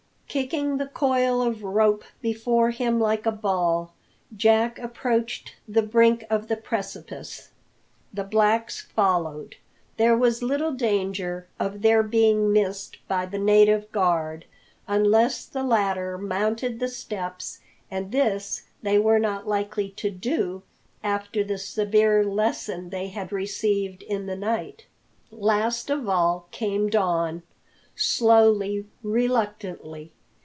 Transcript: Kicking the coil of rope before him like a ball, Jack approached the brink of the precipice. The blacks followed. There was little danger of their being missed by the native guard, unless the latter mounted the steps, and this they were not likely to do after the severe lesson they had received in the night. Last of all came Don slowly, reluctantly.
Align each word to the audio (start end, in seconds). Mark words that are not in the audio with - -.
Kicking 0.41 0.77
the 0.77 0.87
coil 0.87 1.41
of 1.41 1.61
rope 1.61 2.05
before 2.21 2.69
him 2.69 3.01
like 3.01 3.25
a 3.25 3.33
ball, 3.33 3.93
Jack 4.33 4.79
approached 4.79 5.55
the 5.67 5.81
brink 5.81 6.23
of 6.29 6.47
the 6.47 6.55
precipice. 6.55 7.49
The 8.13 8.23
blacks 8.23 8.79
followed. 8.95 9.57
There 9.97 10.15
was 10.15 10.41
little 10.41 10.71
danger 10.71 11.49
of 11.59 11.81
their 11.81 12.01
being 12.01 12.53
missed 12.53 12.97
by 13.09 13.25
the 13.25 13.37
native 13.39 13.91
guard, 13.91 14.45
unless 14.87 15.43
the 15.45 15.63
latter 15.63 16.17
mounted 16.17 16.79
the 16.79 16.87
steps, 16.87 17.59
and 17.91 18.13
this 18.13 18.67
they 18.81 18.97
were 18.97 19.19
not 19.19 19.49
likely 19.49 19.89
to 19.97 20.09
do 20.09 20.63
after 21.03 21.43
the 21.43 21.57
severe 21.57 22.23
lesson 22.23 22.89
they 22.89 23.09
had 23.09 23.33
received 23.33 24.01
in 24.03 24.27
the 24.27 24.37
night. 24.37 24.85
Last 25.29 25.89
of 25.89 26.07
all 26.07 26.47
came 26.51 26.89
Don 26.89 27.43
slowly, 27.97 28.87
reluctantly. 29.03 30.13